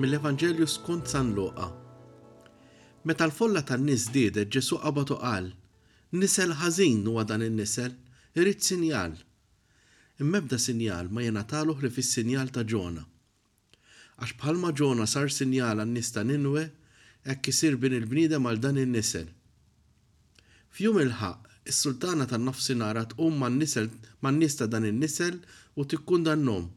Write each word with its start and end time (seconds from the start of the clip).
mill 0.00 0.12
evangelju 0.14 0.66
skont 0.66 1.08
San 1.10 1.32
Luqa. 1.34 1.66
Meta 3.04 3.24
l-folla 3.26 3.62
tan-nies 3.66 4.04
diedet 4.14 4.52
Ġesu 4.54 4.78
qabatu 4.82 5.16
qal: 5.22 5.48
Nisel 6.12 6.52
ħażin 6.60 7.02
huwa 7.06 7.24
dan 7.26 7.42
in-nisel, 7.46 7.94
irid 8.38 8.62
sinjal. 8.66 9.16
Immebda 10.22 10.58
sinjal 10.58 11.10
ma 11.10 11.22
jenataluh 11.26 11.82
li 11.82 11.90
fis-sinjal 11.96 12.50
ta' 12.54 12.64
Ġona. 12.70 13.02
Għax 14.18 14.38
bħalma 14.38 14.70
Ġona 14.78 15.06
sar 15.10 15.30
sinjal 15.34 15.82
għan-nies 15.82 16.12
ta' 16.14 16.24
Ninwe, 16.26 16.64
hekk 17.26 17.50
isir 17.52 17.74
bin 17.82 17.94
il-bniedem 17.98 18.46
għal 18.50 18.58
dan 18.62 18.80
in-nisel. 18.84 19.26
Fjum 20.74 20.98
il-ħaq, 21.04 21.42
is-sultana 21.70 22.26
tan-nofsinhar 22.30 22.98
tqum 23.12 23.34
man-nisel 23.42 23.90
man-nies 24.22 24.54
ta' 24.56 24.66
dan 24.70 24.86
in-nisel 24.90 25.40
u 25.78 25.84
tikkun 25.84 26.24
dan 26.26 26.42
nom 26.46 26.70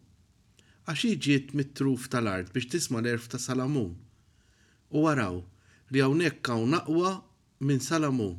għax 0.92 1.18
ġiet 1.24 1.52
mit-truf 1.56 2.10
tal-art 2.12 2.50
biex 2.52 2.68
tisma 2.74 3.00
l-erf 3.00 3.30
ta' 3.32 3.40
Salamun. 3.40 3.94
U 4.92 5.06
waraw 5.08 5.38
li 5.92 6.02
hawnhekk 6.04 6.48
hawn 6.52 6.74
naqwa 6.76 7.14
minn 7.64 7.80
Salamun. 7.84 8.36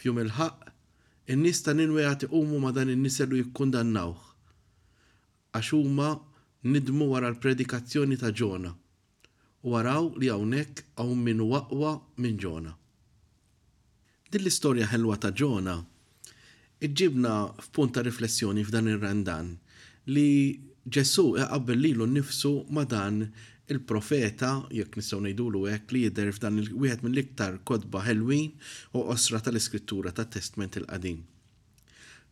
Fjum 0.00 0.22
il-ħaq, 0.24 0.72
in 1.32 1.44
nista 1.44 1.74
ta' 1.76 1.86
għati 1.86 2.30
umu 2.30 2.60
ma' 2.62 2.72
dan 2.76 2.92
in-niselu 2.94 3.42
jikkundannawh. 3.42 4.22
Għax 5.54 5.72
huma 5.76 6.08
nidmu 6.72 7.10
wara 7.12 7.30
l-predikazzjoni 7.34 8.18
ta' 8.18 8.32
Ġona 8.32 8.72
u 9.64 9.72
waraw 9.72 10.10
li 10.20 10.28
hawnhekk 10.32 10.84
hawn 11.00 11.20
minn 11.24 11.40
waqwa 11.48 11.98
minn 12.20 12.40
Ġona. 12.40 12.72
Din 14.30 14.40
l-istorja 14.44 14.88
ħelwa 14.92 15.18
ta' 15.22 15.32
Ġona 15.36 15.76
iġibna 16.86 17.36
f'punt 17.68 17.92
ta' 17.94 18.04
riflessjoni 18.04 18.64
f'dan 18.64 18.88
ir-randan 18.92 19.54
li 20.12 20.28
Ġessu 20.92 21.22
iqabbel 21.40 21.78
eh, 21.78 21.80
lilu 21.80 22.04
nnifsu 22.06 22.66
ma 22.76 22.82
dan 22.84 23.22
il-profeta, 23.72 24.50
jekk 24.76 24.98
nistgħu 25.00 25.18
ngħidulu 25.24 25.62
hekk 25.72 25.94
li 25.96 26.02
jidher 26.04 26.32
f'dan 26.36 26.58
il-wieħed 26.62 27.06
mill-iktar 27.06 27.54
kodba 27.64 28.02
ħelwin 28.04 28.50
u 28.92 29.04
osra 29.16 29.40
tal-iskrittura 29.46 30.12
tat 30.18 30.34
testment 30.36 30.76
il-qadim. 30.76 31.22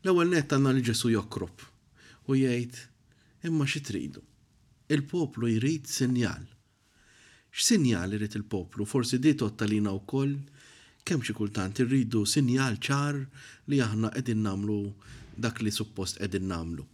L-ewwel 0.05 0.35
nett 0.37 0.53
għandna 0.53 0.75
l 0.77 0.85
Ġesu 0.85 1.15
jokrop 1.15 1.65
u 2.29 2.37
jgħid 2.37 2.85
imma 3.49 3.65
xi 3.65 3.81
tridu. 3.89 4.21
Il-poplu 4.93 5.49
jrid 5.57 5.89
sinjal. 5.89 6.45
X'sinjal 7.57 8.19
jrid 8.19 8.37
il-poplu? 8.37 8.85
Forsi 8.85 9.17
di 9.19 9.33
tottalina 9.35 9.95
wkoll 9.97 10.37
kemm 11.09 11.25
xi 11.25 11.33
kultant 11.41 11.81
irridu 11.87 12.27
sinjal 12.29 12.77
ċar 12.77 13.23
li 13.73 13.81
aħna 13.81 14.13
qegħdin 14.13 14.45
nagħmlu 14.45 14.79
dak 15.41 15.65
li 15.65 15.73
suppost 15.73 16.21
qegħdin 16.21 16.53
nagħmlu 16.53 16.91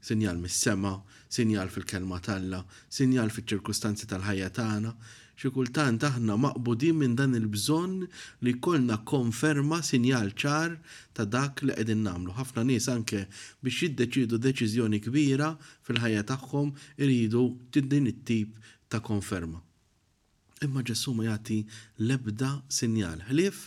sinjal 0.00 0.36
mis-sema, 0.38 1.00
sinjal 1.28 1.68
fil-kelma 1.70 2.18
talla, 2.24 2.60
sinjal 2.88 3.30
fil-ċirkustanzi 3.34 4.08
tal-ħajja 4.10 4.48
tagħna, 4.58 4.92
xi 5.40 5.50
kultant 5.56 6.04
aħna 6.04 6.34
maqbudin 6.36 6.96
minn 7.00 7.14
dan 7.16 7.36
il-bżonn 7.36 8.04
li 8.44 8.52
kollna 8.64 8.98
konferma 9.08 9.78
sinjal 9.84 10.32
ċar 10.36 10.74
ta' 11.16 11.24
dak 11.24 11.62
li 11.64 11.72
qegħdin 11.76 12.02
nagħmlu. 12.04 12.34
Ħafna 12.36 12.64
nies 12.68 12.88
anke 12.92 13.22
biex 13.64 13.78
jiddeċidu 13.86 14.40
deċiżjoni 14.48 15.00
kbira 15.06 15.54
fil-ħajja 15.88 16.26
tagħhom 16.32 16.72
iridu 16.98 17.44
din 17.72 18.10
it-tip 18.12 18.56
ta' 18.88 19.00
konferma. 19.00 19.60
Imma 20.64 20.84
Ġessu 20.84 21.14
ma 21.16 21.24
jagħti 21.24 21.62
l-ebda 22.04 22.52
sinjal 22.68 23.24
ħlief 23.30 23.64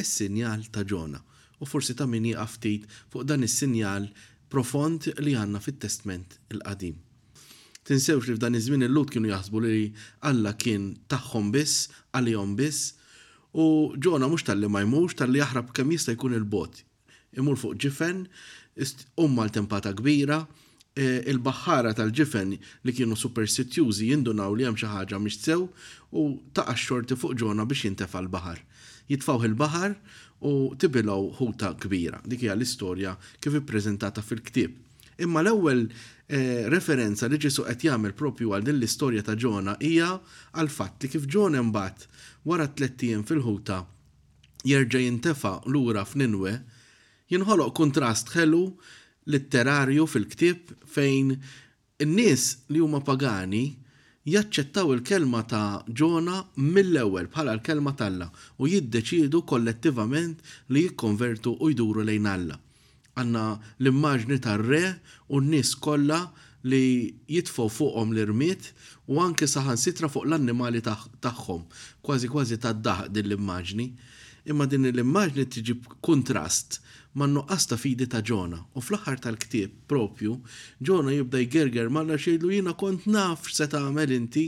is-sinjal 0.00 0.70
ta' 0.72 0.86
ġona 0.88 1.20
u 1.60 1.66
forsi 1.68 1.92
ta' 2.00 2.08
min 2.08 2.32
ftit 2.48 2.86
fuq 3.12 3.28
dan 3.28 3.44
is-sinjal 3.44 4.08
profond 4.54 5.00
li 5.22 5.32
għanna 5.38 5.60
fit-testment 5.62 6.36
il-qadim. 6.50 6.96
Tinsewx 7.86 8.28
li 8.28 8.36
f'dan 8.36 8.58
iż-żmien 8.58 8.84
il-lut 8.88 9.12
kienu 9.14 9.30
jaħsbu 9.30 9.60
li 9.64 9.78
Alla 10.28 10.52
kien 10.60 10.90
tagħhom 11.10 11.48
biss, 11.54 11.86
għalihom 12.14 12.52
biss, 12.58 12.94
u 13.58 13.64
ġona 13.98 14.28
mhux 14.30 14.44
tal-li 14.46 14.68
ma 14.70 14.82
jmux, 14.84 15.16
tal-li 15.18 15.40
jaħrab 15.40 15.70
kemm 15.76 15.94
jista' 15.96 16.12
jkun 16.16 16.36
il-bot. 16.38 16.76
Imur 17.40 17.58
fuq 17.58 17.78
ġifen, 17.82 18.20
umma 19.22 19.46
l-tempata 19.48 19.90
kbira, 19.98 20.36
e, 20.98 21.22
il-baħħara 21.30 21.94
tal-ġifen 21.98 22.54
li 22.54 22.94
kienu 22.94 23.18
superstitjużi 23.18 24.10
jindunaw 24.12 24.54
li 24.54 24.66
hemm 24.68 24.78
xi 24.78 24.90
ħaġa 24.92 25.18
sew 25.38 25.66
u 26.12 26.24
taqa' 26.52 26.76
xorti 26.78 27.14
fuq 27.18 27.34
ġona 27.42 27.66
biex 27.66 27.84
jintefa' 27.88 28.22
l-baħar 28.26 28.62
jitfawħ 29.10 29.44
il-bahar 29.48 29.94
u 30.46 30.52
tibilaw 30.80 31.26
ħuta 31.38 31.72
kbira. 31.82 32.20
Dik 32.24 32.46
hija 32.46 32.54
l-istorja 32.56 33.16
kif 33.42 33.56
ippreżentata 33.58 34.22
fil-ktieb. 34.24 34.76
Imma 35.20 35.42
l-ewwel 35.42 35.82
eh, 35.88 36.66
referenza 36.72 37.28
li 37.28 37.40
ġisu 37.42 37.66
qed 37.66 37.86
jagħmel 37.90 38.14
propju 38.16 38.54
għal 38.56 38.64
din 38.68 38.78
l-istorja 38.78 39.24
ta' 39.26 39.34
Ġona 39.36 39.74
hija 39.84 40.14
għal 40.56 40.70
fatt 40.72 41.02
li 41.04 41.10
kif 41.12 41.26
Ġona 41.30 41.60
mbagħad 41.66 42.06
wara 42.48 42.68
tlettijiem 42.72 43.26
fil-ħuta 43.28 43.82
jerġa' 44.70 45.02
jintefa' 45.04 45.52
lura 45.74 46.06
f'Ninwe 46.08 46.54
jinħoloq 47.34 47.74
kontrast 47.76 48.32
ħelu 48.38 48.62
litterarju 49.30 50.06
fil-ktieb 50.08 50.72
fejn 50.94 51.34
in-nies 52.00 52.46
li 52.72 52.80
huma 52.80 53.02
pagani 53.04 53.66
jaċċettaw 54.28 54.90
il-kelma 54.94 55.40
ta' 55.48 55.82
ġona 55.96 56.40
mill-ewwel 56.60 57.28
bħala 57.32 57.54
l-kelma 57.56 57.94
talla 57.96 58.26
u 58.60 58.68
jiddeċidu 58.68 59.40
kollettivament 59.48 60.42
li 60.68 60.84
jikkonvertu 60.86 61.54
u 61.58 61.70
jduru 61.72 62.04
lejn 62.04 62.26
Alla. 62.28 62.58
Għanna 63.16 63.44
l-immaġni 63.80 64.38
tar-re 64.40 64.82
u 65.28 65.40
n-nies 65.40 65.72
kollha 65.80 66.20
li 66.64 67.16
jitfgħu 67.32 67.66
fuqhom 67.72 68.12
l 68.12 68.20
irmit 68.20 68.72
u 69.08 69.20
anke 69.24 69.48
saħansitra 69.48 70.08
fuq 70.12 70.26
l-annimali 70.28 70.80
tagħhom, 70.84 71.64
kważi 72.04 72.28
kważi 72.30 72.58
ta' 72.60 72.72
daħ 72.76 73.08
din 73.10 73.24
l-immaġni 73.26 73.88
imma 74.48 74.66
din 74.68 74.84
l-immaġni 74.88 75.44
tiġi 75.50 75.74
kontrast 76.04 76.80
ma' 77.18 77.26
nuqqas 77.26 77.64
ta' 77.66 77.76
fidi 77.80 78.06
ta' 78.10 78.20
ġona. 78.22 78.60
U 78.76 78.82
fl-aħħar 78.82 79.18
tal-ktieb 79.24 79.72
propju, 79.90 80.36
ġona 80.86 81.14
jibda 81.16 81.40
jgerger 81.42 81.88
ma' 81.90 82.04
xejlu 82.14 82.52
jina 82.54 82.70
kont 82.78 83.08
naf 83.10 83.48
se 83.50 83.66
tagħmel 83.70 84.12
inti, 84.14 84.44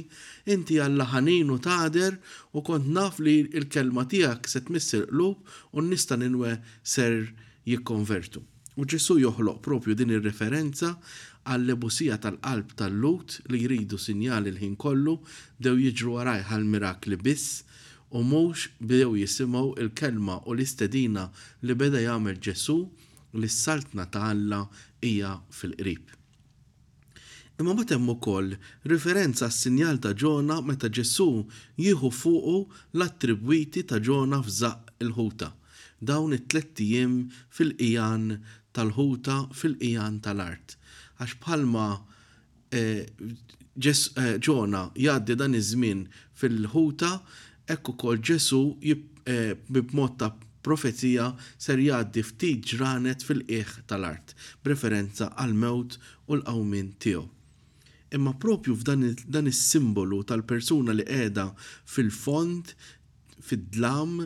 inti 0.52 0.78
għallaħanin 0.80 1.42
ħanin 1.50 1.54
u 1.56 1.58
tader 1.58 2.20
u 2.54 2.62
kont 2.68 2.88
naf 2.94 3.18
li 3.18 3.34
l-kelma 3.64 4.04
tiegħek 4.14 4.48
se 4.52 4.62
tmissir 4.68 5.08
l-lub 5.10 5.42
u 5.72 5.82
nista' 5.88 6.18
ninwe 6.22 6.54
ser 6.86 7.18
jikkonvertu. 7.66 8.40
U 8.78 8.86
ġessu 8.88 9.18
joħloq 9.20 9.58
propju 9.66 9.98
din 9.98 10.14
ir-referenza 10.14 10.94
għall-lebusija 11.42 12.20
tal-qalb 12.22 12.72
tal-lut 12.78 13.40
li 13.50 13.58
jridu 13.66 13.98
sinjali 13.98 14.54
l-ħin 14.54 14.78
kollu 14.78 15.18
dew 15.58 15.74
jiġru 15.88 16.14
għaraj 16.22 16.46
għal-mirakli 16.46 17.18
biss 17.26 17.66
u 18.12 18.22
mhux 18.24 18.68
bdew 18.82 19.16
jisimgħu 19.18 19.62
il-kelma 19.80 20.34
u 20.48 20.54
l-istedina 20.54 21.26
li 21.64 21.74
beda 21.80 22.00
jagħmel 22.02 22.40
Ġesu 22.44 22.76
li 23.40 23.48
s-saltna 23.48 24.04
ta' 24.12 24.26
Alla 24.32 24.58
hija 25.00 25.30
fil-qrib. 25.56 26.10
Imma 27.60 27.74
ma 27.78 27.84
hemm 27.88 28.10
ukoll 28.14 28.52
referenza 28.92 29.48
s-sinjal 29.48 30.00
ta' 30.04 30.12
Ġona 30.22 30.58
meta 30.66 30.90
Ġesu 30.92 31.28
jieħu 31.80 32.10
fuqu 32.18 32.58
l-attribwiti 32.98 33.86
ta' 33.88 34.00
Ġona 34.08 34.42
f'żaq 34.44 34.94
il-ħuta. 35.06 35.48
Dawn 36.02 36.34
it 36.36 36.48
tlettijim 36.52 37.16
fil-qijan 37.48 38.28
tal-ħuta 38.76 39.38
fil-qijan 39.56 40.20
tal-art. 40.24 40.76
Għax 41.22 41.40
bħalma 41.46 41.86
eh, 42.76 43.08
eh, 43.08 44.34
Ġona 44.42 44.88
jgħaddi 45.00 45.38
dan 45.40 45.56
iż-żmien 45.56 46.04
fil-ħuta 46.36 47.12
Ekku 47.72 47.92
kol 48.00 48.18
Ġesu 48.20 48.60
eh, 48.84 49.54
b'mod 49.70 50.16
ta' 50.20 50.32
profezija 50.66 51.30
ser 51.58 51.80
jgħaddi 51.82 52.22
ftit 52.26 52.66
ġranet 52.74 53.22
fil-qieħ 53.26 53.72
tal-art, 53.90 54.34
b'referenza 54.62 55.30
għal 55.40 55.54
mewt 55.62 55.96
u 56.28 56.36
l-qawmin 56.38 56.92
tiegħu. 57.02 57.24
Imma 58.18 58.34
propju 58.36 58.74
f'dan 58.76 59.48
is-simbolu 59.48 60.18
tal-persuna 60.28 60.92
li 60.98 61.06
qiegħda 61.08 61.46
fil-fond, 61.94 62.74
fid-dlam, 63.40 64.18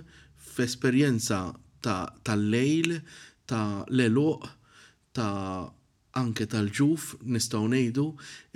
f'esperjenza 0.57 1.39
tal-lejl, 1.87 2.99
ta' 3.47 3.87
l-eluq, 3.87 4.43
ta' 5.17 5.71
anke 6.23 6.49
tal-ġuf 6.51 7.07
nistgħu 7.37 7.63
ngħidu, 7.71 8.09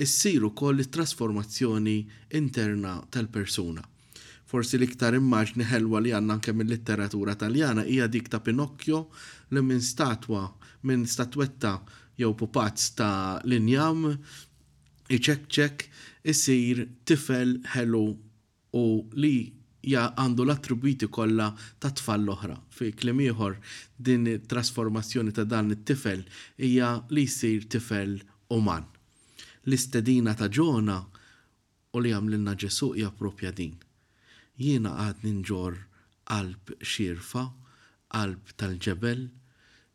issiru 0.03 0.51
koll 0.59 0.83
it-trasformazzjoni 0.83 1.97
interna 2.43 2.99
tal-persuna. 3.15 3.87
Forsi 4.51 4.81
l-iktar 4.83 5.15
immaġni 5.15 5.63
ħelwa 5.71 6.01
li 6.03 6.11
għanna 6.19 6.35
anke 6.35 6.53
mill-litteratura 6.61 7.37
taljana 7.39 7.85
hija 7.87 8.09
dik 8.11 8.29
ta' 8.33 8.41
Pinocchio 8.43 9.05
li 9.55 9.61
minn 9.63 9.83
statwa, 9.89 10.41
minn 10.91 11.05
statwetta 11.13 11.77
jew 12.19 12.33
pupazz 12.41 12.89
ta' 12.99 13.39
linjam, 13.47 14.09
iċek 15.19 15.45
ċek, 15.57 15.85
isir 16.35 16.83
tifel 17.07 17.53
ħelu 17.77 18.03
u 18.81 18.83
li 19.23 19.33
ja 19.93 20.09
għandu 20.19 20.43
l-attributi 20.49 21.07
kollha 21.15 21.47
ta' 21.79 21.93
tfal 22.01 22.25
l-oħra. 22.27 22.57
Fi 22.75 22.91
klimiħor 23.03 23.55
ieħor 23.55 23.77
din 24.11 24.27
trasformazzjoni 24.51 25.37
ta' 25.39 25.45
dan 25.55 25.71
it-tifel 25.77 26.25
hija 26.67 26.89
li 27.15 27.29
jsir 27.31 27.69
tifel 27.77 28.19
uman. 28.59 28.83
L-istedina 29.71 30.35
ta' 30.43 30.51
ġona 30.51 30.99
u 31.95 32.03
li 32.03 32.11
għamlilna 32.19 32.57
Ġesuq 32.65 32.99
hija 32.99 33.15
propja 33.23 33.55
din 33.55 33.79
jiena 34.61 34.93
għad 35.07 35.23
ninġor 35.25 35.77
qalb 36.29 36.73
xirfa, 36.85 37.47
qalb 38.13 38.51
tal-ġebel, 38.61 39.23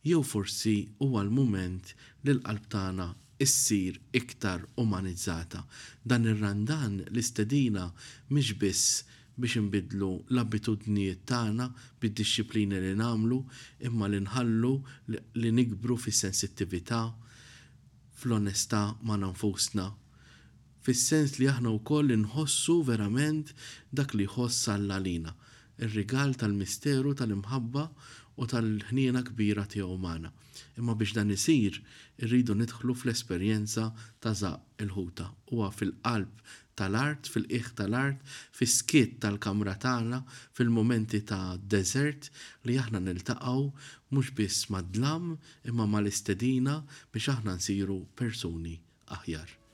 jew 0.05 0.21
forsi 0.25 0.73
huwa 1.01 1.21
l-mument 1.27 1.91
li 2.25 2.33
l-qalb 2.33 2.65
tagħna 2.73 3.05
issir 3.45 3.99
iktar 4.19 4.63
umanizzata. 4.81 5.61
Dan 6.03 6.25
ir-randan 6.31 6.99
l-istedina 7.11 7.85
mhix 8.33 8.55
biss 8.61 8.95
biex 9.35 9.59
nbidlu 9.67 10.09
l-abitudnijiet 10.31 11.25
tagħna 11.29 11.67
bid 12.01 12.15
dixxiplini 12.21 12.79
li 12.85 12.93
nagħmlu 13.01 13.39
imma 13.89 14.07
li 14.09 14.21
nħallu 14.23 14.73
li 15.43 15.51
nikbru 15.59 15.97
fis-sensittività, 16.07 17.03
fl-onestà 18.21 18.85
ma' 19.03 19.19
nanfusna 19.25 19.91
fis-sens 20.85 21.39
li 21.41 21.47
aħna 21.49 21.71
wkoll 21.79 22.13
inħossu 22.13 22.73
verament 22.85 23.49
dak 23.97 24.13
li 24.19 24.27
jħoss 24.27 24.69
għallalina, 24.69 25.31
ir-rigal 25.81 26.35
tal-misteru 26.37 27.15
tal-imħabba 27.17 27.85
u 28.37 28.45
tal-ħniena 28.51 29.23
kbira 29.25 29.63
tiegħu 29.71 29.97
magħna. 30.03 30.29
Imma 30.77 30.93
biex 30.99 31.15
dan 31.17 31.31
isir, 31.33 31.79
irridu 32.21 32.53
nidħlu 32.59 32.93
fl-esperjenza 33.01 33.87
ta' 34.21 34.35
zaq 34.43 34.85
il-ħuta 34.85 35.31
huwa 35.53 35.71
fil-qalb 35.73 36.29
tal-art, 36.77 37.25
fil-qiegħ 37.33 37.71
tal-art, 37.79 38.21
fis-skiet 38.59 39.17
tal-kamra 39.23 39.73
tagħna, 39.81 40.21
fil-momenti 40.59 41.23
ta' 41.25 41.41
desert 41.65 42.29
li 42.67 42.77
aħna 42.83 43.01
niltaqgħu 43.09 43.65
mhux 44.13 44.37
biss 44.37 44.69
mad-dlam 44.77 45.31
imma 45.71 45.89
mal-istedina 45.97 46.77
biex 47.09 47.33
aħna 47.39 47.57
nsiru 47.57 48.03
persuni 48.13 48.77
aħjar. 49.17 49.64